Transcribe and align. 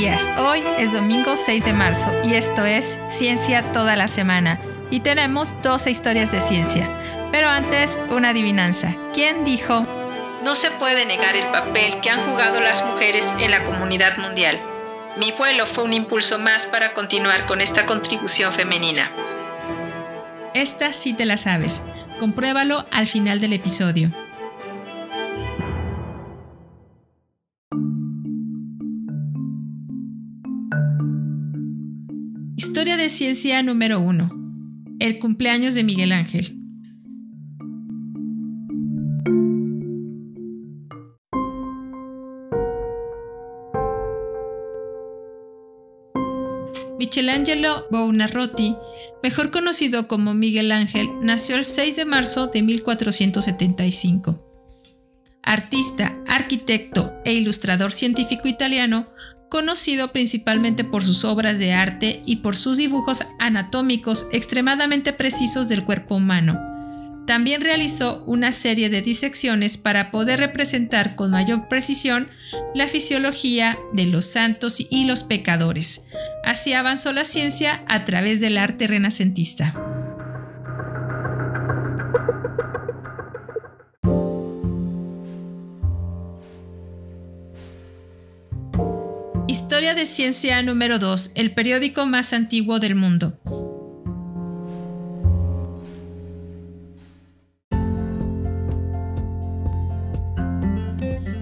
Días, 0.00 0.26
hoy 0.38 0.62
es 0.78 0.94
domingo 0.94 1.36
6 1.36 1.62
de 1.62 1.74
marzo 1.74 2.10
y 2.24 2.32
esto 2.32 2.64
es 2.64 2.98
Ciencia 3.10 3.70
toda 3.70 3.96
la 3.96 4.08
semana 4.08 4.58
y 4.88 5.00
tenemos 5.00 5.60
12 5.60 5.90
historias 5.90 6.32
de 6.32 6.40
ciencia. 6.40 6.88
Pero 7.30 7.50
antes, 7.50 8.00
una 8.08 8.30
adivinanza. 8.30 8.96
¿Quién 9.12 9.44
dijo? 9.44 9.86
No 10.42 10.54
se 10.54 10.70
puede 10.70 11.04
negar 11.04 11.36
el 11.36 11.46
papel 11.48 12.00
que 12.00 12.08
han 12.08 12.30
jugado 12.30 12.62
las 12.62 12.82
mujeres 12.82 13.26
en 13.40 13.50
la 13.50 13.62
comunidad 13.62 14.16
mundial. 14.16 14.58
Mi 15.18 15.32
vuelo 15.32 15.66
fue 15.66 15.84
un 15.84 15.92
impulso 15.92 16.38
más 16.38 16.62
para 16.62 16.94
continuar 16.94 17.44
con 17.44 17.60
esta 17.60 17.84
contribución 17.84 18.54
femenina. 18.54 19.10
Esta 20.54 20.94
sí 20.94 21.12
te 21.12 21.26
la 21.26 21.36
sabes. 21.36 21.82
Compruébalo 22.18 22.86
al 22.90 23.06
final 23.06 23.38
del 23.38 23.52
episodio. 23.52 24.10
Historia 32.80 32.96
de 32.96 33.10
ciencia 33.10 33.62
número 33.62 34.00
1. 34.00 34.30
El 35.00 35.18
cumpleaños 35.18 35.74
de 35.74 35.84
Miguel 35.84 36.12
Ángel. 36.12 36.56
Michelangelo 46.98 47.86
Buonarroti, 47.90 48.74
mejor 49.22 49.50
conocido 49.50 50.08
como 50.08 50.32
Miguel 50.32 50.72
Ángel, 50.72 51.10
nació 51.20 51.56
el 51.56 51.64
6 51.64 51.96
de 51.96 52.06
marzo 52.06 52.46
de 52.46 52.62
1475. 52.62 54.42
Artista, 55.42 56.18
arquitecto 56.26 57.12
e 57.26 57.34
ilustrador 57.34 57.92
científico 57.92 58.48
italiano, 58.48 59.06
conocido 59.50 60.12
principalmente 60.12 60.84
por 60.84 61.04
sus 61.04 61.24
obras 61.24 61.58
de 61.58 61.74
arte 61.74 62.22
y 62.24 62.36
por 62.36 62.56
sus 62.56 62.78
dibujos 62.78 63.24
anatómicos 63.38 64.26
extremadamente 64.32 65.12
precisos 65.12 65.68
del 65.68 65.84
cuerpo 65.84 66.14
humano. 66.14 66.58
También 67.26 67.60
realizó 67.60 68.24
una 68.24 68.52
serie 68.52 68.88
de 68.90 69.02
disecciones 69.02 69.76
para 69.76 70.10
poder 70.10 70.40
representar 70.40 71.16
con 71.16 71.30
mayor 71.30 71.68
precisión 71.68 72.28
la 72.74 72.88
fisiología 72.88 73.78
de 73.92 74.06
los 74.06 74.24
santos 74.24 74.78
y 74.88 75.04
los 75.04 75.22
pecadores. 75.22 76.06
Así 76.44 76.72
avanzó 76.72 77.12
la 77.12 77.24
ciencia 77.24 77.84
a 77.86 78.04
través 78.04 78.40
del 78.40 78.56
arte 78.56 78.86
renacentista. 78.86 79.89
De 89.94 90.06
Ciencia 90.06 90.62
número 90.62 91.00
2, 91.00 91.32
el 91.34 91.52
periódico 91.52 92.06
más 92.06 92.32
antiguo 92.32 92.78
del 92.78 92.94
mundo. 92.94 93.40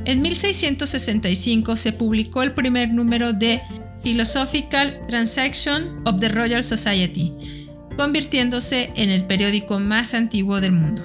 En 0.07 0.23
1665 0.23 1.77
se 1.77 1.93
publicó 1.93 2.43
el 2.43 2.55
primer 2.55 2.91
número 2.91 3.35
de 3.35 3.61
Philosophical 4.03 5.05
Transaction 5.07 6.01
of 6.07 6.19
the 6.19 6.31
Royal 6.31 6.65
Society, 6.65 7.69
convirtiéndose 7.99 8.93
en 8.97 9.11
el 9.11 9.27
periódico 9.27 9.79
más 9.79 10.15
antiguo 10.15 10.63
del 10.63 10.73
mundo. 10.73 11.03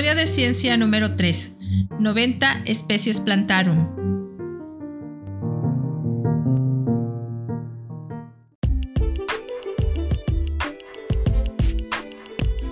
Historia 0.00 0.18
de 0.18 0.26
ciencia 0.26 0.78
número 0.78 1.14
3. 1.14 1.56
90 1.98 2.62
especies 2.64 3.20
plantarum. 3.20 3.86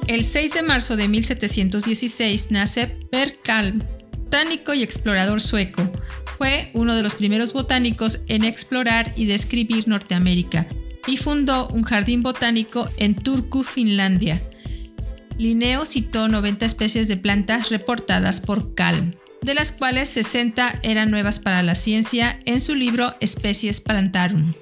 El 0.07 0.23
6 0.23 0.55
de 0.55 0.63
marzo 0.63 0.97
de 0.97 1.07
1716 1.07 2.51
nace 2.51 2.87
Per 2.87 3.37
Kalm, 3.43 3.83
botánico 4.11 4.73
y 4.73 4.83
explorador 4.83 5.43
sueco. 5.43 5.83
Fue 6.39 6.71
uno 6.73 6.97
de 6.97 7.03
los 7.03 7.15
primeros 7.15 7.53
botánicos 7.53 8.21
en 8.29 8.43
explorar 8.43 9.13
y 9.17 9.27
describir 9.27 9.87
Norteamérica 9.87 10.67
y 11.07 11.19
fundó 11.19 11.69
un 11.69 11.83
jardín 11.83 12.23
botánico 12.23 12.89
en 12.97 13.15
Turku, 13.15 13.65
Finlandia. 13.65 14.43
Linneo 15.39 15.87
citó 15.87 16.27
90 16.27 16.67
especies 16.67 17.07
de 17.07 17.17
plantas 17.17 17.71
reportadas 17.71 18.41
por 18.41 18.75
Kalm, 18.75 19.13
de 19.41 19.55
las 19.55 19.71
cuales 19.71 20.09
60 20.09 20.81
eran 20.83 21.13
nuevas 21.13 21.39
para 21.39 21.63
la 21.63 21.77
ciencia 21.77 22.41
en 22.45 22.61
su 22.61 22.75
libro 22.75 23.15
Especies 23.21 23.81
Plantarum. 23.81 24.53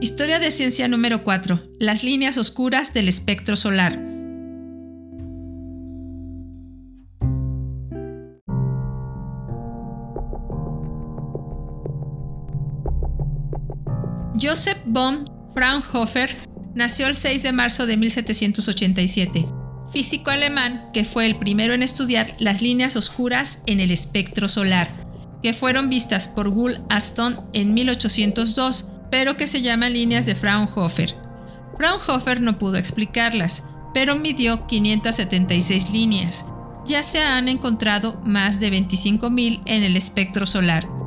Historia 0.00 0.40
de 0.40 0.50
ciencia 0.50 0.88
número 0.88 1.22
4. 1.22 1.62
Las 1.78 2.02
líneas 2.02 2.36
oscuras 2.36 2.92
del 2.92 3.08
espectro 3.08 3.54
solar. 3.54 4.09
Joseph 14.40 14.78
von 14.86 15.30
Fraunhofer 15.52 16.34
nació 16.74 17.08
el 17.08 17.14
6 17.14 17.42
de 17.42 17.52
marzo 17.52 17.84
de 17.86 17.98
1787, 17.98 19.46
físico 19.92 20.30
alemán 20.30 20.88
que 20.94 21.04
fue 21.04 21.26
el 21.26 21.36
primero 21.36 21.74
en 21.74 21.82
estudiar 21.82 22.34
las 22.38 22.62
líneas 22.62 22.96
oscuras 22.96 23.62
en 23.66 23.80
el 23.80 23.90
espectro 23.90 24.48
solar, 24.48 24.88
que 25.42 25.52
fueron 25.52 25.90
vistas 25.90 26.26
por 26.26 26.48
Gull 26.48 26.80
Aston 26.88 27.40
en 27.52 27.74
1802, 27.74 28.92
pero 29.10 29.36
que 29.36 29.46
se 29.46 29.60
llaman 29.60 29.92
líneas 29.92 30.24
de 30.24 30.34
Fraunhofer. 30.34 31.14
Fraunhofer 31.76 32.40
no 32.40 32.58
pudo 32.58 32.76
explicarlas, 32.76 33.64
pero 33.92 34.16
midió 34.16 34.66
576 34.66 35.90
líneas. 35.90 36.46
Ya 36.86 37.02
se 37.02 37.22
han 37.22 37.48
encontrado 37.48 38.18
más 38.24 38.58
de 38.58 38.72
25.000 38.72 39.60
en 39.66 39.82
el 39.82 39.96
espectro 39.96 40.46
solar 40.46 40.99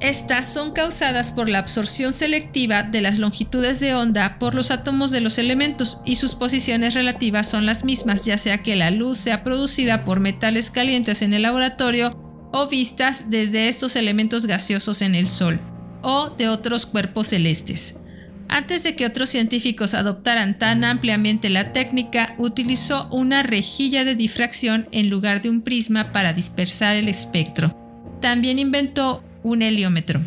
estas 0.00 0.50
son 0.50 0.72
causadas 0.72 1.30
por 1.30 1.50
la 1.50 1.58
absorción 1.58 2.14
selectiva 2.14 2.82
de 2.82 3.02
las 3.02 3.18
longitudes 3.18 3.80
de 3.80 3.94
onda 3.94 4.38
por 4.38 4.54
los 4.54 4.70
átomos 4.70 5.10
de 5.10 5.20
los 5.20 5.36
elementos 5.36 6.00
y 6.06 6.14
sus 6.14 6.34
posiciones 6.34 6.94
relativas 6.94 7.50
son 7.50 7.66
las 7.66 7.84
mismas, 7.84 8.24
ya 8.24 8.38
sea 8.38 8.62
que 8.62 8.76
la 8.76 8.90
luz 8.90 9.18
sea 9.18 9.44
producida 9.44 10.06
por 10.06 10.20
metales 10.20 10.70
calientes 10.70 11.20
en 11.20 11.34
el 11.34 11.42
laboratorio 11.42 12.18
o 12.50 12.66
vistas 12.66 13.26
desde 13.28 13.68
estos 13.68 13.94
elementos 13.94 14.46
gaseosos 14.46 15.02
en 15.02 15.14
el 15.14 15.26
Sol 15.26 15.60
o 16.02 16.30
de 16.30 16.48
otros 16.48 16.86
cuerpos 16.86 17.28
celestes. 17.28 17.98
Antes 18.48 18.82
de 18.82 18.96
que 18.96 19.06
otros 19.06 19.28
científicos 19.28 19.94
adoptaran 19.94 20.58
tan 20.58 20.82
ampliamente 20.82 21.50
la 21.50 21.72
técnica, 21.72 22.34
utilizó 22.38 23.06
una 23.12 23.42
rejilla 23.42 24.04
de 24.04 24.16
difracción 24.16 24.88
en 24.90 25.08
lugar 25.08 25.40
de 25.42 25.50
un 25.50 25.60
prisma 25.60 26.10
para 26.10 26.32
dispersar 26.32 26.96
el 26.96 27.08
espectro. 27.08 27.76
También 28.20 28.58
inventó 28.58 29.22
un 29.42 29.62
heliómetro. 29.62 30.20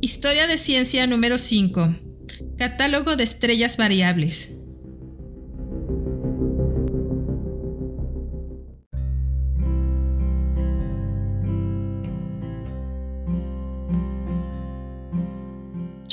Historia 0.00 0.46
de 0.46 0.58
ciencia 0.58 1.06
número 1.06 1.38
5. 1.38 1.94
Catálogo 2.56 3.16
de 3.16 3.24
estrellas 3.24 3.76
variables. 3.76 4.57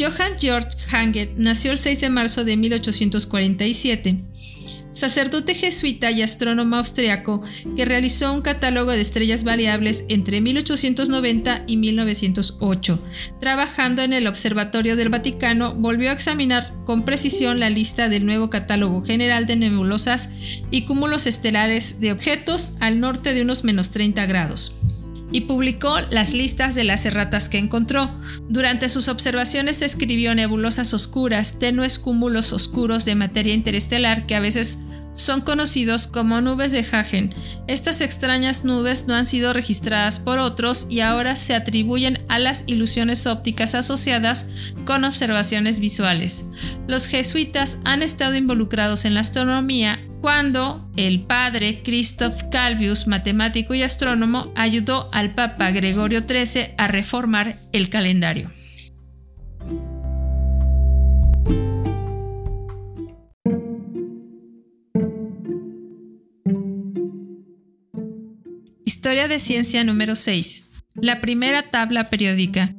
Johann 0.06 0.38
Georg 0.40 0.68
Hanget 0.92 1.32
nació 1.36 1.72
el 1.72 1.80
6 1.80 2.02
de 2.02 2.10
marzo 2.10 2.44
de 2.44 2.58
1847. 2.58 4.20
sacerdote 4.94 5.56
jesuita 5.56 6.12
y 6.12 6.22
astrónomo 6.22 6.76
austriaco 6.76 7.42
que 7.76 7.86
realizó 7.86 8.32
un 8.32 8.42
catálogo 8.42 8.92
de 8.92 9.02
estrellas 9.02 9.44
variables 9.44 10.06
entre 10.08 10.42
1890 10.42 11.64
y 11.66 11.78
1908. 11.78 13.04
Trabajando 13.42 14.04
en 14.04 14.14
el 14.14 14.28
Observatorio 14.28 14.96
del 14.96 15.10
Vaticano, 15.10 15.74
volvió 15.74 16.12
a 16.12 16.14
examinar 16.14 16.72
con 16.86 17.04
precisión 17.04 17.60
la 17.60 17.72
lista 17.72 18.08
del 18.08 18.28
nuevo 18.28 18.52
catálogo 18.52 19.04
general 19.04 19.48
de 19.48 19.56
nebulosas 19.56 20.30
y 20.70 20.86
cúmulos 20.86 21.26
estelares 21.26 22.00
de 22.00 22.12
objetos 22.12 22.76
al 22.80 23.00
norte 23.00 23.34
de 23.34 23.42
unos 23.42 23.64
menos 23.64 23.90
30 23.90 24.26
grados 24.28 24.80
y 25.32 25.42
publicó 25.42 26.00
las 26.10 26.34
listas 26.34 26.76
de 26.76 26.84
las 26.84 27.06
erratas 27.06 27.50
que 27.50 27.58
encontró. 27.58 28.10
Durante 28.50 28.90
sus 28.90 29.08
observaciones 29.08 29.80
describió 29.80 30.36
nebulosas 30.36 30.94
oscuras, 30.94 31.60
tenues 31.60 32.00
cúmulos 32.00 32.54
oscuros 32.54 33.06
de 33.06 33.16
materia 33.16 33.54
interestelar 33.54 34.26
que 34.26 34.36
a 34.36 34.40
veces 34.40 34.80
son 35.16 35.42
conocidos 35.42 36.08
como 36.08 36.42
nubes 36.42 36.72
de 36.74 36.86
Hagen. 36.92 37.34
Estas 37.68 38.02
extrañas 38.02 38.66
nubes 38.66 39.08
no 39.08 39.16
han 39.16 39.26
sido 39.26 39.54
registradas 39.54 40.20
por 40.20 40.40
otros 40.40 40.88
y 40.90 41.00
ahora 41.00 41.36
se 41.38 41.56
atribuyen 41.56 42.24
a 42.28 42.38
las 42.38 42.64
ilusiones 42.68 43.26
ópticas 43.26 43.76
asociadas 43.76 44.48
con 44.86 45.06
observaciones 45.06 45.80
visuales. 45.80 46.48
Los 46.88 47.08
jesuitas 47.08 47.78
han 47.86 48.04
estado 48.04 48.36
involucrados 48.36 49.06
en 49.06 49.14
la 49.14 49.22
astronomía 49.22 50.00
cuando 50.26 50.90
el 50.98 51.22
padre 51.22 51.84
Christoph 51.84 52.50
Calvius, 52.50 53.06
matemático 53.06 53.76
y 53.76 53.84
astrónomo, 53.84 54.52
ayudó 54.56 55.08
al 55.14 55.36
Papa 55.36 55.70
Gregorio 55.70 56.22
XIII 56.28 56.74
a 56.80 56.88
reformar 56.88 57.60
el 57.74 57.90
calendario. 57.90 58.50
Historia 68.84 69.28
de 69.28 69.38
ciencia 69.38 69.84
número 69.84 70.16
6. 70.16 70.66
La 70.96 71.22
primera 71.22 71.70
tabla 71.70 72.10
periódica. 72.10 72.74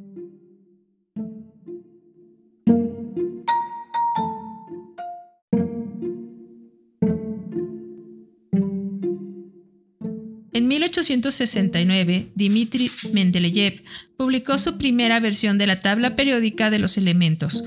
En 10.56 10.68
1869, 10.68 12.30
Dmitri 12.34 12.90
Mendeleev 13.12 13.82
publicó 14.16 14.56
su 14.56 14.78
primera 14.78 15.20
versión 15.20 15.58
de 15.58 15.66
la 15.66 15.82
tabla 15.82 16.16
periódica 16.16 16.70
de 16.70 16.78
los 16.78 16.96
elementos. 16.96 17.64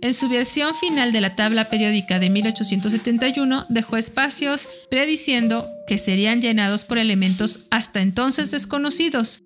En 0.00 0.12
su 0.12 0.28
versión 0.28 0.74
final 0.74 1.12
de 1.12 1.20
la 1.20 1.36
tabla 1.36 1.70
periódica 1.70 2.18
de 2.18 2.30
1871 2.30 3.66
dejó 3.68 3.96
espacios 3.96 4.68
prediciendo 4.90 5.68
que 5.86 5.98
serían 5.98 6.42
llenados 6.42 6.84
por 6.84 6.98
elementos 6.98 7.60
hasta 7.70 8.02
entonces 8.02 8.50
desconocidos, 8.50 9.44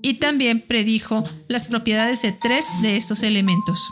y 0.00 0.14
también 0.14 0.60
predijo 0.60 1.24
las 1.48 1.64
propiedades 1.64 2.22
de 2.22 2.30
tres 2.30 2.66
de 2.82 2.96
estos 2.96 3.24
elementos. 3.24 3.90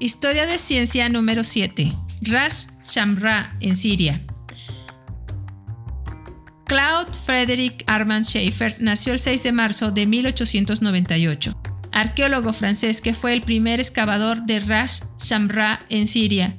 Historia 0.00 0.46
de 0.46 0.58
ciencia 0.58 1.08
número 1.08 1.42
7. 1.42 1.92
Ras 2.20 2.78
Shamra 2.80 3.56
en 3.58 3.74
Siria. 3.74 4.22
Claude 6.66 7.10
Frederick 7.26 7.82
Armand 7.88 8.24
Schaeffer 8.24 8.76
nació 8.78 9.12
el 9.12 9.18
6 9.18 9.42
de 9.42 9.50
marzo 9.50 9.90
de 9.90 10.06
1898, 10.06 11.60
arqueólogo 11.90 12.52
francés 12.52 13.00
que 13.00 13.12
fue 13.12 13.32
el 13.32 13.40
primer 13.40 13.80
excavador 13.80 14.46
de 14.46 14.60
Ras 14.60 15.10
Shamra 15.18 15.80
en 15.88 16.06
Siria. 16.06 16.54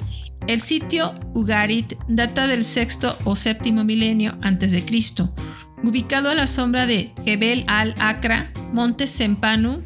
El 0.47 0.59
sitio 0.59 1.13
Ugarit 1.33 1.93
data 2.09 2.45
del 2.45 2.65
sexto 2.65 3.17
o 3.23 3.37
séptimo 3.37 3.85
milenio 3.85 4.37
antes 4.41 4.73
de 4.73 4.83
Cristo, 4.83 5.33
ubicado 5.81 6.29
a 6.29 6.35
la 6.35 6.47
sombra 6.47 6.85
de 6.85 7.13
Jebel 7.23 7.63
al-Akra, 7.67 8.51
Monte 8.73 9.07
Sempanu, 9.07 9.81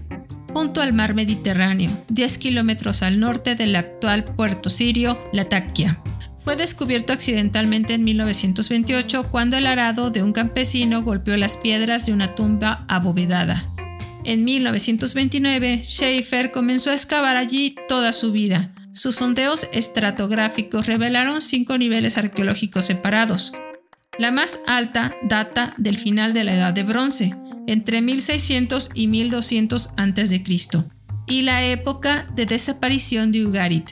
junto 0.53 0.81
al 0.81 0.93
mar 0.93 1.15
Mediterráneo, 1.15 2.05
10 2.09 2.37
kilómetros 2.37 3.01
al 3.01 3.19
norte 3.19 3.55
del 3.55 3.75
actual 3.75 4.23
puerto 4.23 4.69
sirio 4.69 5.21
Latakia. 5.33 5.99
Fue 6.39 6.55
descubierto 6.55 7.13
accidentalmente 7.13 7.93
en 7.93 8.03
1928 8.03 9.29
cuando 9.31 9.57
el 9.57 9.65
arado 9.65 10.11
de 10.11 10.21
un 10.21 10.33
campesino 10.33 11.01
golpeó 11.01 11.37
las 11.37 11.57
piedras 11.57 12.05
de 12.05 12.13
una 12.13 12.35
tumba 12.35 12.85
abovedada. 12.89 13.69
En 14.25 14.43
1929, 14.43 15.81
Schaefer 15.83 16.51
comenzó 16.51 16.91
a 16.91 16.93
excavar 16.93 17.35
allí 17.35 17.75
toda 17.87 18.13
su 18.13 18.31
vida. 18.31 18.73
Sus 18.93 19.15
sondeos 19.15 19.67
estratográficos 19.73 20.85
revelaron 20.85 21.41
cinco 21.41 21.77
niveles 21.77 22.17
arqueológicos 22.17 22.85
separados. 22.85 23.53
La 24.19 24.31
más 24.31 24.59
alta 24.67 25.15
data 25.23 25.73
del 25.77 25.97
final 25.97 26.33
de 26.33 26.43
la 26.43 26.53
Edad 26.53 26.73
de 26.73 26.83
Bronce, 26.83 27.33
entre 27.67 28.01
1600 28.01 28.89
y 28.93 29.07
1200 29.07 29.89
a.C., 29.97 30.43
y 31.25 31.41
la 31.43 31.65
época 31.65 32.27
de 32.35 32.45
desaparición 32.45 33.31
de 33.31 33.45
Ugarit. 33.45 33.91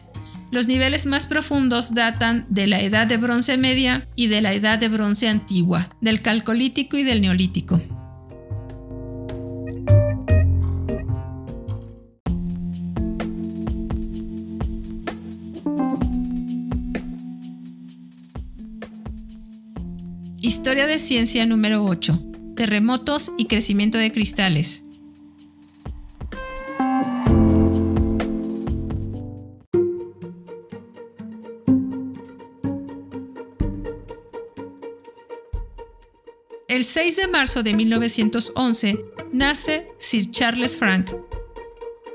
Los 0.51 0.67
niveles 0.67 1.05
más 1.05 1.25
profundos 1.25 1.93
datan 1.93 2.45
de 2.49 2.67
la 2.67 2.81
Edad 2.81 3.07
de 3.07 3.15
Bronce 3.15 3.55
Media 3.57 4.07
y 4.17 4.27
de 4.27 4.41
la 4.41 4.53
Edad 4.53 4.79
de 4.79 4.89
Bronce 4.89 5.29
Antigua, 5.29 5.89
del 6.01 6.21
Calcolítico 6.21 6.97
y 6.97 7.03
del 7.03 7.21
Neolítico. 7.21 7.81
Historia 20.41 20.85
de 20.85 20.99
ciencia 20.99 21.45
número 21.45 21.85
8 21.85 22.30
terremotos 22.55 23.31
y 23.37 23.45
crecimiento 23.45 23.97
de 23.97 24.11
cristales. 24.11 24.85
El 36.67 36.85
6 36.85 37.17
de 37.17 37.27
marzo 37.27 37.63
de 37.63 37.73
1911 37.73 39.05
nace 39.33 39.89
Sir 39.99 40.31
Charles 40.31 40.77
Frank, 40.77 41.11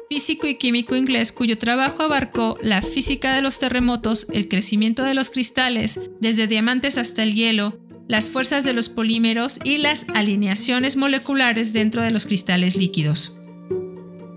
físico 0.08 0.46
y 0.46 0.54
químico 0.56 0.96
inglés 0.96 1.30
cuyo 1.30 1.58
trabajo 1.58 2.02
abarcó 2.02 2.56
la 2.62 2.80
física 2.80 3.34
de 3.34 3.42
los 3.42 3.58
terremotos, 3.58 4.26
el 4.32 4.48
crecimiento 4.48 5.02
de 5.04 5.12
los 5.12 5.28
cristales, 5.28 6.00
desde 6.20 6.46
diamantes 6.46 6.96
hasta 6.96 7.22
el 7.22 7.34
hielo, 7.34 7.78
las 8.08 8.28
fuerzas 8.28 8.64
de 8.64 8.72
los 8.72 8.88
polímeros 8.88 9.58
y 9.64 9.78
las 9.78 10.06
alineaciones 10.14 10.96
moleculares 10.96 11.72
dentro 11.72 12.02
de 12.02 12.10
los 12.10 12.26
cristales 12.26 12.76
líquidos. 12.76 13.40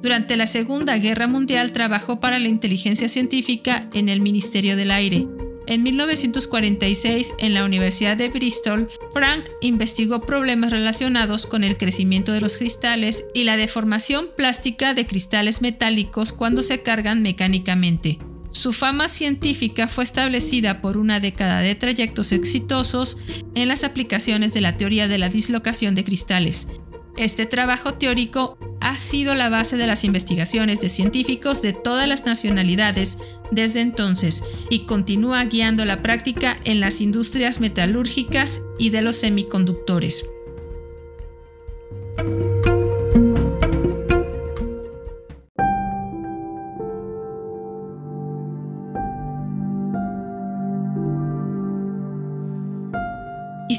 Durante 0.01 0.37
la 0.37 0.47
Segunda 0.47 0.97
Guerra 0.97 1.27
Mundial 1.27 1.73
trabajó 1.73 2.19
para 2.19 2.39
la 2.39 2.47
inteligencia 2.47 3.09
científica 3.09 3.89
en 3.93 4.07
el 4.07 4.21
Ministerio 4.21 4.77
del 4.77 4.91
Aire. 4.91 5.27
En 5.67 5.83
1946, 5.83 7.33
en 7.37 7.53
la 7.53 7.63
Universidad 7.63 8.17
de 8.17 8.29
Bristol, 8.29 8.89
Frank 9.13 9.45
investigó 9.61 10.21
problemas 10.21 10.71
relacionados 10.71 11.45
con 11.45 11.63
el 11.63 11.77
crecimiento 11.77 12.31
de 12.31 12.41
los 12.41 12.57
cristales 12.57 13.25
y 13.35 13.43
la 13.43 13.55
deformación 13.55 14.29
plástica 14.35 14.95
de 14.95 15.05
cristales 15.05 15.61
metálicos 15.61 16.33
cuando 16.33 16.63
se 16.63 16.81
cargan 16.81 17.21
mecánicamente. 17.21 18.17
Su 18.51 18.73
fama 18.73 19.07
científica 19.07 19.87
fue 19.87 20.03
establecida 20.03 20.81
por 20.81 20.97
una 20.97 21.19
década 21.19 21.59
de 21.59 21.75
trayectos 21.75 22.31
exitosos 22.31 23.17
en 23.53 23.67
las 23.67 23.83
aplicaciones 23.83 24.53
de 24.53 24.61
la 24.61 24.75
teoría 24.75 25.07
de 25.07 25.17
la 25.19 25.29
dislocación 25.29 25.93
de 25.95 26.03
cristales. 26.03 26.67
Este 27.15 27.45
trabajo 27.45 27.95
teórico 27.95 28.57
ha 28.81 28.95
sido 28.95 29.35
la 29.35 29.49
base 29.49 29.77
de 29.77 29.87
las 29.87 30.03
investigaciones 30.03 30.79
de 30.79 30.89
científicos 30.89 31.61
de 31.61 31.73
todas 31.73 32.07
las 32.07 32.25
nacionalidades 32.25 33.17
desde 33.51 33.81
entonces 33.81 34.43
y 34.69 34.85
continúa 34.85 35.43
guiando 35.43 35.85
la 35.85 36.01
práctica 36.01 36.57
en 36.63 36.79
las 36.79 37.01
industrias 37.01 37.59
metalúrgicas 37.59 38.61
y 38.77 38.89
de 38.89 39.01
los 39.01 39.17
semiconductores. 39.17 40.25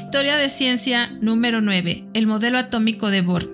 Historia 0.03 0.35
de 0.35 0.49
ciencia 0.49 1.15
número 1.21 1.61
9. 1.61 2.07
El 2.15 2.25
modelo 2.25 2.57
atómico 2.57 3.11
de 3.11 3.21
Bohr. 3.21 3.45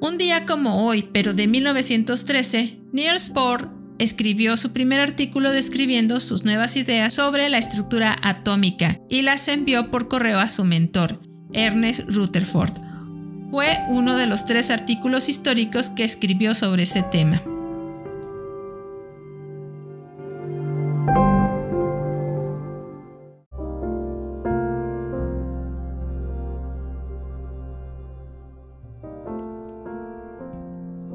Un 0.00 0.16
día 0.16 0.46
como 0.46 0.86
hoy, 0.86 1.08
pero 1.12 1.34
de 1.34 1.48
1913, 1.48 2.78
Niels 2.92 3.30
Bohr 3.30 3.68
escribió 3.98 4.56
su 4.56 4.72
primer 4.72 5.00
artículo 5.00 5.50
describiendo 5.50 6.20
sus 6.20 6.44
nuevas 6.44 6.76
ideas 6.76 7.14
sobre 7.14 7.48
la 7.48 7.58
estructura 7.58 8.16
atómica 8.22 9.00
y 9.10 9.22
las 9.22 9.48
envió 9.48 9.90
por 9.90 10.06
correo 10.06 10.38
a 10.38 10.48
su 10.48 10.64
mentor, 10.64 11.20
Ernest 11.52 12.08
Rutherford. 12.08 12.78
Fue 13.50 13.76
uno 13.88 14.16
de 14.16 14.28
los 14.28 14.46
tres 14.46 14.70
artículos 14.70 15.28
históricos 15.28 15.90
que 15.90 16.04
escribió 16.04 16.54
sobre 16.54 16.84
este 16.84 17.02
tema. 17.02 17.42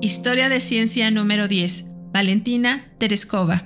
Historia 0.05 0.49
de 0.49 0.59
Ciencia 0.59 1.09
número 1.09 1.47
10. 1.47 1.85
Valentina 2.13 2.93
Tereskova. 2.99 3.63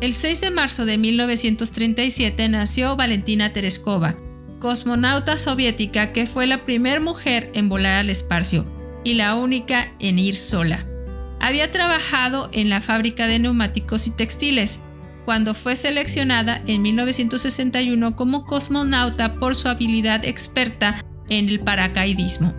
El 0.00 0.12
6 0.12 0.40
de 0.40 0.50
marzo 0.50 0.84
de 0.84 0.98
1937 0.98 2.48
nació 2.48 2.96
Valentina 2.96 3.52
Tereskova, 3.52 4.16
cosmonauta 4.58 5.38
soviética 5.38 6.12
que 6.12 6.26
fue 6.26 6.48
la 6.48 6.64
primera 6.64 6.98
mujer 6.98 7.52
en 7.54 7.68
volar 7.68 8.00
al 8.00 8.10
espacio 8.10 8.66
y 9.04 9.14
la 9.14 9.36
única 9.36 9.92
en 10.00 10.18
ir 10.18 10.34
sola. 10.34 10.88
Había 11.38 11.70
trabajado 11.70 12.50
en 12.52 12.68
la 12.68 12.80
fábrica 12.80 13.28
de 13.28 13.38
neumáticos 13.38 14.08
y 14.08 14.10
textiles, 14.10 14.82
cuando 15.24 15.54
fue 15.54 15.76
seleccionada 15.76 16.62
en 16.66 16.82
1961 16.82 18.16
como 18.16 18.44
cosmonauta 18.44 19.34
por 19.34 19.54
su 19.54 19.68
habilidad 19.68 20.24
experta 20.24 21.04
en 21.28 21.48
el 21.48 21.60
paracaidismo. 21.60 22.54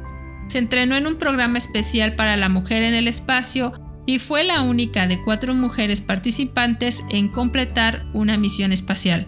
Se 0.47 0.59
entrenó 0.59 0.95
en 0.95 1.07
un 1.07 1.15
programa 1.15 1.57
especial 1.57 2.15
para 2.15 2.37
la 2.37 2.49
mujer 2.49 2.83
en 2.83 2.93
el 2.93 3.07
espacio 3.07 3.73
y 4.05 4.19
fue 4.19 4.43
la 4.43 4.61
única 4.61 5.07
de 5.07 5.21
cuatro 5.21 5.53
mujeres 5.53 6.01
participantes 6.01 7.03
en 7.09 7.29
completar 7.29 8.05
una 8.13 8.37
misión 8.37 8.73
espacial. 8.73 9.27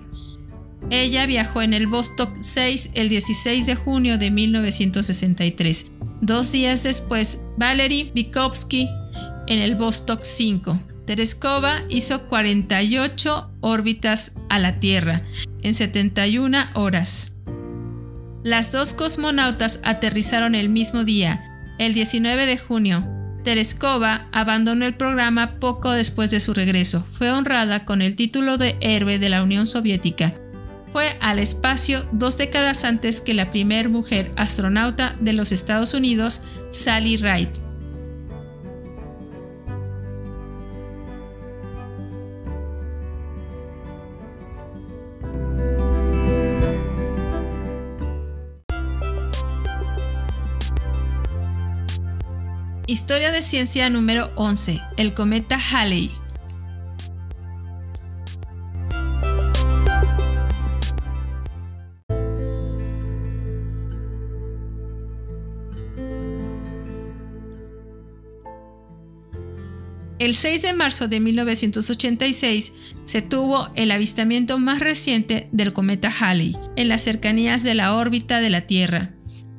Ella 0.89 1.25
viajó 1.25 1.61
en 1.61 1.73
el 1.73 1.87
Vostok 1.87 2.37
6 2.41 2.91
el 2.93 3.09
16 3.09 3.65
de 3.65 3.75
junio 3.75 4.17
de 4.17 4.29
1963. 4.31 5.91
Dos 6.21 6.51
días 6.51 6.83
después, 6.83 7.41
Valery 7.57 8.11
Vykovsky 8.13 8.87
en 9.47 9.59
el 9.59 9.75
Vostok 9.75 10.21
5. 10.21 10.94
Tereskova 11.05 11.83
hizo 11.89 12.27
48 12.27 13.51
órbitas 13.61 14.31
a 14.49 14.59
la 14.59 14.79
Tierra 14.79 15.23
en 15.61 15.73
71 15.73 16.57
horas. 16.73 17.33
Las 18.43 18.71
dos 18.71 18.93
cosmonautas 18.93 19.79
aterrizaron 19.83 20.55
el 20.55 20.69
mismo 20.69 21.03
día, 21.03 21.43
el 21.79 21.93
19 21.93 22.45
de 22.45 22.57
junio. 22.57 23.05
Tereskova 23.43 24.27
abandonó 24.31 24.85
el 24.85 24.97
programa 24.97 25.59
poco 25.59 25.91
después 25.91 26.31
de 26.31 26.39
su 26.39 26.53
regreso. 26.53 27.05
Fue 27.13 27.31
honrada 27.31 27.85
con 27.85 28.01
el 28.01 28.15
título 28.15 28.57
de 28.57 28.75
héroe 28.81 29.19
de 29.19 29.29
la 29.29 29.43
Unión 29.43 29.67
Soviética. 29.67 30.33
Fue 30.91 31.17
al 31.21 31.39
espacio 31.39 32.07
dos 32.11 32.37
décadas 32.37 32.83
antes 32.83 33.21
que 33.21 33.33
la 33.33 33.51
primera 33.51 33.89
mujer 33.89 34.31
astronauta 34.37 35.15
de 35.19 35.33
los 35.33 35.51
Estados 35.51 35.93
Unidos, 35.93 36.43
Sally 36.71 37.17
Ride. 37.17 37.64
Historia 52.87 53.31
de 53.31 53.41
ciencia 53.41 53.89
número 53.89 54.31
11. 54.35 54.79
El 54.97 55.15
cometa 55.15 55.59
Halley. 55.59 56.11
El 70.19 70.35
6 70.35 70.61
de 70.61 70.73
marzo 70.73 71.07
de 71.07 71.19
1986 71.19 72.73
se 73.03 73.21
tuvo 73.23 73.67
el 73.73 73.89
avistamiento 73.89 74.59
más 74.59 74.79
reciente 74.79 75.49
del 75.51 75.73
cometa 75.73 76.13
Halley 76.19 76.55
en 76.75 76.89
las 76.89 77.01
cercanías 77.01 77.63
de 77.63 77.73
la 77.73 77.95
órbita 77.95 78.41
de 78.41 78.51
la 78.51 78.67
Tierra. 78.67 79.14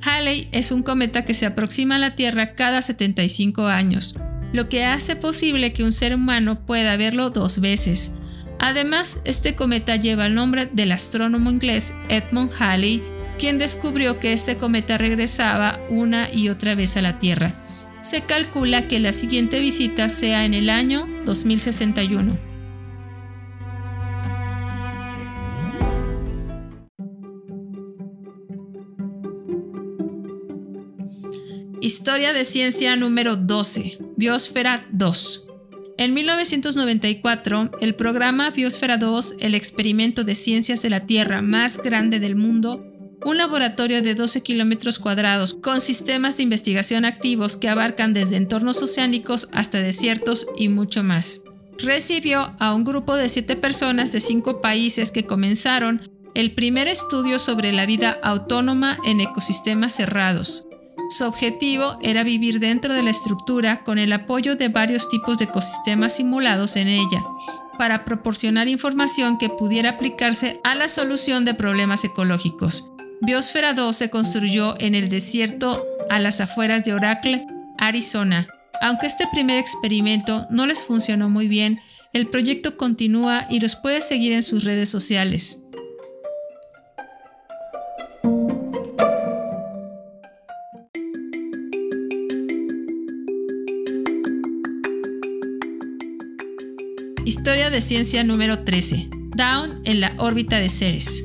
Halley 0.07 0.49
es 0.53 0.71
un 0.71 0.85
cometa 0.85 1.25
que 1.25 1.35
se 1.35 1.47
aproxima 1.47 1.97
a 1.97 1.99
la 1.99 2.15
Tierra 2.15 2.55
cada 2.55 2.81
75 2.81 3.67
años, 3.67 4.15
lo 4.53 4.69
que 4.69 4.85
hace 4.85 5.17
posible 5.17 5.73
que 5.73 5.83
un 5.83 5.91
ser 5.91 6.15
humano 6.15 6.65
pueda 6.65 6.97
verlo 6.97 7.31
dos 7.31 7.61
veces. 7.61 8.13
Además, 8.61 9.21
este 9.25 9.57
cometa 9.57 9.97
lleva 9.97 10.27
el 10.27 10.35
nombre 10.35 10.71
del 10.73 10.93
astrónomo 10.93 11.51
inglés 11.51 11.93
Edmund 12.09 12.53
Halley, 12.59 13.03
quien 13.39 13.59
descubrió 13.59 14.21
que 14.21 14.33
este 14.33 14.57
cometa 14.57 14.97
regresaba 14.97 15.81
una 15.91 16.33
y 16.33 16.51
otra 16.51 16.77
vez 16.77 16.97
a 16.97 17.03
la 17.03 17.19
Tierra. 17.19 17.55
Se 18.01 18.21
calcula 18.21 18.87
que 18.87 19.01
la 19.01 19.13
siguiente 19.13 19.59
visita 19.59 20.09
sea 20.09 20.45
en 20.45 20.55
el 20.55 20.71
año 20.71 21.09
2061. 21.25 22.46
Historia 31.87 32.33
de 32.33 32.45
ciencia 32.45 32.97
número 32.97 33.37
12, 33.37 33.99
Biosfera 34.17 34.85
2. 34.91 35.47
En 35.99 36.15
1994, 36.15 37.71
el 37.81 37.95
programa 37.95 38.51
Biosfera 38.51 38.97
2, 38.97 39.37
el 39.39 39.55
experimento 39.55 40.25
de 40.25 40.35
ciencias 40.35 40.83
de 40.83 40.91
la 40.91 41.07
Tierra 41.07 41.43
más 41.43 41.79
grande 41.79 42.19
del 42.19 42.35
mundo, 42.35 42.85
un 43.25 43.39
laboratorio 43.39 44.03
de 44.03 44.17
12 44.17 44.43
kilómetros 44.43 44.99
cuadrados 44.99 45.55
con 45.55 45.81
sistemas 45.81 46.37
de 46.37 46.43
investigación 46.43 47.05
activos 47.05 47.57
que 47.57 47.69
abarcan 47.69 48.13
desde 48.13 48.37
entornos 48.37 48.83
oceánicos 48.83 49.47
hasta 49.53 49.79
desiertos 49.79 50.49
y 50.59 50.69
mucho 50.69 51.05
más. 51.05 51.43
Recibió 51.79 52.57
a 52.59 52.75
un 52.75 52.83
grupo 52.83 53.15
de 53.15 53.29
7 53.29 53.55
personas 53.55 54.11
de 54.11 54.19
5 54.19 54.61
países 54.61 55.13
que 55.13 55.25
comenzaron 55.25 56.11
el 56.35 56.53
primer 56.53 56.89
estudio 56.89 57.39
sobre 57.39 57.71
la 57.71 57.87
vida 57.87 58.19
autónoma 58.25 58.99
en 59.05 59.21
ecosistemas 59.21 59.95
cerrados, 59.95 60.67
su 61.09 61.25
objetivo 61.25 61.99
era 62.01 62.25
vivir 62.25 62.61
dentro 62.61 62.93
de 62.95 63.03
la 63.03 63.11
estructura 63.11 63.85
con 63.85 63.99
el 63.99 64.13
apoyo 64.13 64.57
de 64.57 64.69
varios 64.69 65.09
tipos 65.09 65.39
de 65.39 65.45
ecosistemas 65.45 66.17
simulados 66.17 66.77
en 66.77 66.89
ella, 66.89 67.25
para 67.79 68.05
proporcionar 68.05 68.69
información 68.69 69.39
que 69.39 69.49
pudiera 69.49 69.91
aplicarse 69.91 70.61
a 70.65 70.75
la 70.75 70.89
solución 70.89 71.45
de 71.45 71.55
problemas 71.55 72.05
ecológicos. 72.05 72.93
Biosfera 73.21 73.73
2 73.73 73.97
se 73.97 74.11
construyó 74.11 74.75
en 74.81 74.95
el 74.95 75.09
desierto 75.09 75.85
a 76.11 76.19
las 76.19 76.41
afueras 76.41 76.85
de 76.85 76.95
Oracle, 76.95 77.47
Arizona. 77.79 78.49
Aunque 78.83 79.07
este 79.07 79.27
primer 79.33 79.59
experimento 79.59 80.47
no 80.51 80.67
les 80.67 80.85
funcionó 80.85 81.29
muy 81.29 81.49
bien, 81.49 81.81
el 82.13 82.29
proyecto 82.29 82.77
continúa 82.77 83.47
y 83.51 83.61
los 83.61 83.77
puede 83.77 84.01
seguir 84.01 84.33
en 84.33 84.43
sus 84.43 84.65
redes 84.65 84.89
sociales. 84.89 85.66
De 97.77 97.83
ciencia 97.83 98.25
número 98.25 98.61
13. 98.61 99.11
Down 99.37 99.83
en 99.85 100.01
la 100.01 100.15
órbita 100.17 100.59
de 100.59 100.71
Ceres. 100.71 101.23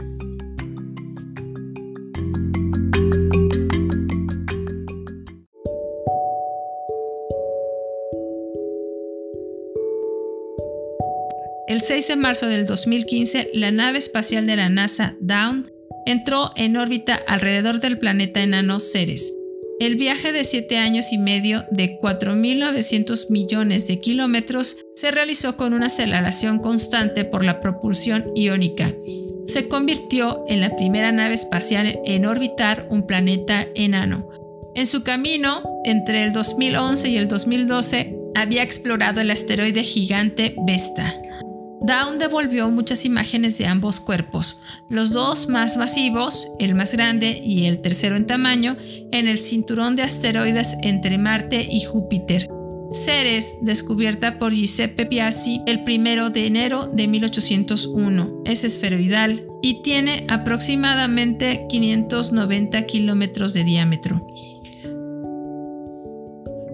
El 11.70 11.80
6 11.80 12.10
de 12.10 12.16
marzo 12.18 12.48
del 12.48 12.66
2015, 12.66 13.52
la 13.54 13.72
nave 13.72 14.00
espacial 14.00 14.46
de 14.46 14.58
la 14.58 14.68
NASA 14.68 15.16
Down 15.22 15.72
entró 16.06 16.52
en 16.58 16.76
órbita 16.76 17.18
alrededor 17.30 17.80
del 17.80 17.98
planeta 17.98 18.42
enano 18.42 18.82
Ceres, 18.82 19.38
el 19.82 19.96
viaje 19.96 20.32
de 20.32 20.44
7 20.44 20.78
años 20.78 21.12
y 21.12 21.18
medio 21.18 21.66
de 21.72 21.98
4.900 22.00 23.32
millones 23.32 23.88
de 23.88 24.00
kilómetros 24.00 24.78
se 24.94 25.10
realizó 25.10 25.58
con 25.58 25.74
una 25.74 25.88
aceleración 25.88 26.60
constante 26.60 27.26
por 27.26 27.44
la 27.44 27.60
propulsión 27.62 28.32
iónica. 28.36 28.94
Se 29.48 29.68
convirtió 29.68 30.44
en 30.48 30.62
la 30.62 30.76
primera 30.76 31.12
nave 31.12 31.34
espacial 31.34 32.00
en 32.06 32.28
orbitar 32.28 32.86
un 32.92 33.08
planeta 33.08 33.66
enano. 33.74 34.30
En 34.76 34.86
su 34.86 35.02
camino, 35.02 35.64
entre 35.84 36.26
el 36.26 36.32
2011 36.32 37.10
y 37.10 37.18
el 37.18 37.28
2012, 37.28 38.16
había 38.36 38.62
explorado 38.62 39.20
el 39.20 39.32
asteroide 39.32 39.82
gigante 39.84 40.56
Vesta. 40.64 41.12
Down 41.84 42.20
devolvió 42.20 42.70
muchas 42.70 43.06
imágenes 43.06 43.58
de 43.58 43.66
ambos 43.66 44.00
cuerpos, 44.00 44.62
los 44.88 45.12
dos 45.12 45.50
más 45.50 45.78
masivos, 45.78 46.48
el 46.60 46.76
más 46.76 46.94
grande 46.94 47.42
y 47.44 47.66
el 47.66 47.82
tercero 47.82 48.16
en 48.16 48.28
tamaño, 48.28 48.78
en 49.12 49.28
el 49.28 49.40
cinturón 49.40 49.96
de 49.96 50.04
asteroides 50.04 50.78
entre 50.84 51.18
Marte 51.18 51.68
y 51.68 51.84
Júpiter. 51.84 52.48
Ceres, 52.92 53.56
descubierta 53.62 54.38
por 54.38 54.54
Giuseppe 54.54 55.08
Piazzi 55.08 55.62
el 55.66 55.80
1 55.80 56.30
de 56.30 56.46
enero 56.46 56.86
de 56.86 57.08
1801, 57.08 58.44
es 58.46 58.64
esferoidal 58.64 59.48
y 59.64 59.82
tiene 59.82 60.28
aproximadamente 60.30 61.66
590 61.68 62.86
kilómetros 62.86 63.54
de 63.54 63.64
diámetro. 63.64 64.28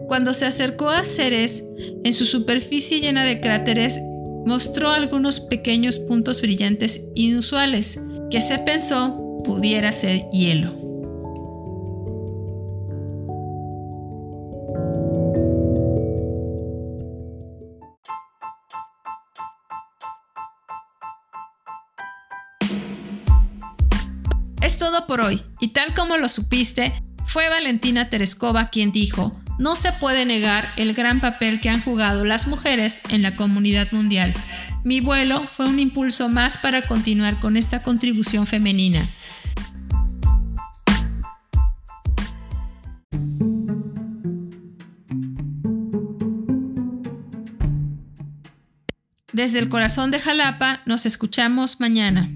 Cuando 0.07 0.33
se 0.33 0.45
acercó 0.45 0.89
a 0.89 1.05
Ceres, 1.05 1.63
en 2.03 2.11
su 2.11 2.25
superficie 2.25 2.99
llena 2.99 3.23
de 3.23 3.39
cráteres, 3.39 3.99
mostró 4.47 4.91
algunos 4.91 5.41
pequeños 5.41 5.99
puntos 5.99 6.41
brillantes 6.41 7.09
inusuales 7.15 8.01
que 8.31 8.39
se 8.39 8.57
pensó 8.59 9.41
pudiera 9.43 9.91
ser 9.91 10.23
hielo. 10.31 10.73
Es 24.61 24.77
todo 24.77 25.05
por 25.07 25.19
hoy, 25.19 25.41
y 25.59 25.69
tal 25.73 25.93
como 25.93 26.15
lo 26.15 26.29
supiste, 26.29 26.93
fue 27.25 27.49
Valentina 27.49 28.09
Tereskova 28.09 28.69
quien 28.69 28.93
dijo, 28.93 29.33
no 29.57 29.75
se 29.75 29.91
puede 29.93 30.25
negar 30.25 30.71
el 30.75 30.93
gran 30.93 31.19
papel 31.19 31.59
que 31.59 31.69
han 31.69 31.81
jugado 31.81 32.25
las 32.25 32.47
mujeres 32.47 33.01
en 33.09 33.21
la 33.21 33.35
comunidad 33.35 33.91
mundial. 33.91 34.33
Mi 34.83 35.01
vuelo 35.01 35.47
fue 35.47 35.67
un 35.67 35.79
impulso 35.79 36.29
más 36.29 36.57
para 36.57 36.83
continuar 36.83 37.39
con 37.39 37.57
esta 37.57 37.81
contribución 37.83 38.45
femenina. 38.47 39.09
Desde 49.33 49.59
el 49.59 49.69
corazón 49.69 50.09
de 50.09 50.19
Jalapa, 50.19 50.81
nos 50.87 51.05
escuchamos 51.05 51.79
mañana. 51.79 52.27